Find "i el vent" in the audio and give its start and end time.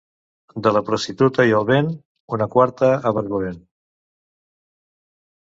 1.51-1.91